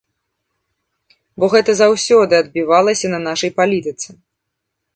[1.43, 4.09] Бо гэта заўсёды адбівалася на нашай палітыцы.